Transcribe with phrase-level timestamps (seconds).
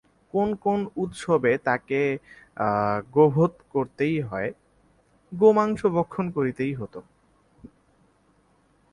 [0.33, 1.99] কোন কোন উৎসবে তাকে
[3.13, 4.49] গোবধ করতেই হত,
[5.31, 6.93] গোমাংস ভক্ষণ করতেই হত।